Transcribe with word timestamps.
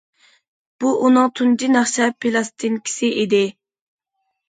بۇ 0.85 0.93
ئۇنىڭ 1.09 1.29
تۇنجى 1.41 1.71
ناخشا 1.75 2.09
پىلاستىنكىسى 2.25 3.15
ئىدى. 3.25 3.47